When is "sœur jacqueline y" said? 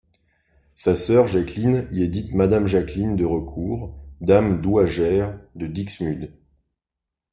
0.95-2.01